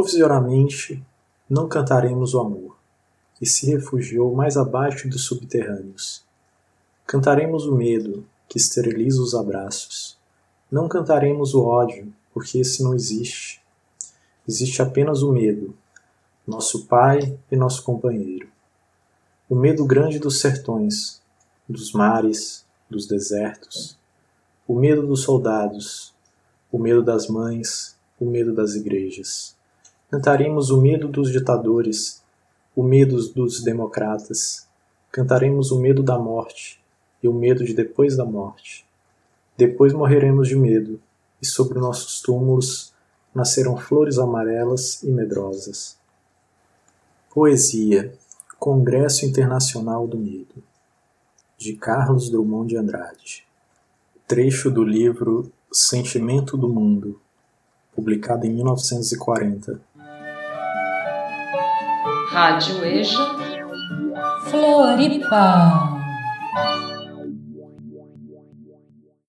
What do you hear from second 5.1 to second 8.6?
dos subterrâneos. Cantaremos o medo, que